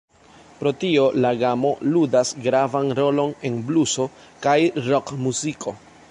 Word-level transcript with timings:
Pro 0.59 0.69
tio 0.83 1.01
la 1.25 1.31
gamo 1.41 1.73
ludas 1.97 2.31
gravan 2.45 2.89
rolon 2.99 3.35
en 3.49 3.59
bluso 3.67 4.07
kaj 4.47 4.57
rokmuziko. 4.87 5.75